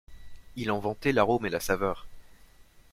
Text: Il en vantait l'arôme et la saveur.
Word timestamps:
Il 0.55 0.71
en 0.71 0.79
vantait 0.79 1.11
l'arôme 1.11 1.45
et 1.45 1.51
la 1.51 1.59
saveur. 1.59 2.07